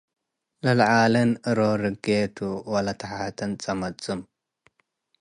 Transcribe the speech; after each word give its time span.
ለለዓለን 0.63 1.31
ኢሮርጊቱ 1.51 2.37
ወለተሓተን 2.73 3.51
ጸመጽም 3.63 4.21